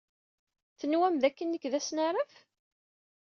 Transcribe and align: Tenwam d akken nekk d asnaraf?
Tenwam 0.79 1.15
d 1.17 1.23
akken 1.27 1.47
nekk 1.49 1.65
d 1.71 1.73
asnaraf? 1.79 2.33